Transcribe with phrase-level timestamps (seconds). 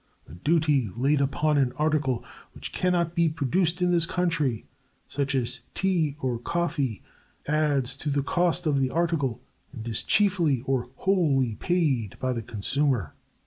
[0.27, 4.65] A duty laid upon an article which can not be produced in this country,
[5.05, 7.03] such as tea or coffee,
[7.47, 12.41] adds to the cost of the article, and is chiefly or wholly paid by the
[12.41, 13.13] consumer.